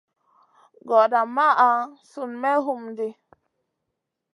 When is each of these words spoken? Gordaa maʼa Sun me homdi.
Gordaa 0.87 1.27
maʼa 1.35 1.67
Sun 2.09 2.31
me 2.41 2.49
homdi. 2.65 3.07